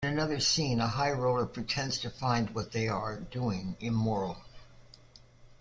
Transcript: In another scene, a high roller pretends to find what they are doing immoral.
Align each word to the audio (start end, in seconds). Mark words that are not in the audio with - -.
In 0.03 0.13
another 0.13 0.39
scene, 0.39 0.81
a 0.81 0.87
high 0.87 1.11
roller 1.11 1.45
pretends 1.45 1.99
to 1.99 2.09
find 2.09 2.55
what 2.55 2.71
they 2.71 2.87
are 2.87 3.19
doing 3.19 3.77
immoral. 3.79 4.37